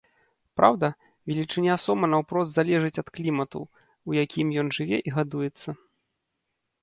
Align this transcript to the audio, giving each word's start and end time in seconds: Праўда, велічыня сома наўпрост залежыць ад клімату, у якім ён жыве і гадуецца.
Праўда, 0.59 0.87
велічыня 1.31 1.73
сома 1.83 2.05
наўпрост 2.13 2.51
залежыць 2.53 3.01
ад 3.03 3.11
клімату, 3.17 3.61
у 4.11 4.17
якім 4.23 4.47
ён 4.61 4.67
жыве 4.77 4.97
і 5.11 5.13
гадуецца. 5.19 5.69